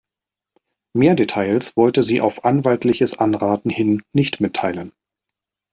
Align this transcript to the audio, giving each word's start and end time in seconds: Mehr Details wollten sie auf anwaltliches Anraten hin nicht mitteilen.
Mehr 0.97 1.13
Details 1.13 1.77
wollten 1.77 2.01
sie 2.01 2.21
auf 2.21 2.43
anwaltliches 2.43 3.19
Anraten 3.19 3.69
hin 3.69 4.01
nicht 4.13 4.41
mitteilen. 4.41 4.93